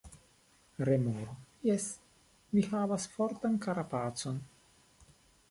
[0.87, 1.35] Remoro:
[1.69, 1.85] "Jes,
[2.57, 4.43] vi havas fortan karapacon."